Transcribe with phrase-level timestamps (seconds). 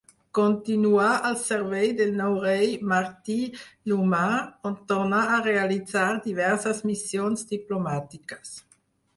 [0.35, 3.37] Continuà al servei del nou rei Martí
[3.91, 4.23] l'Humà,
[4.71, 8.61] on tornà a realitzar diverses missions diplomàtiques.